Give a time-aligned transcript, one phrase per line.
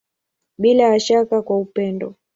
[0.57, 2.15] Bila ya shaka kwa upendo.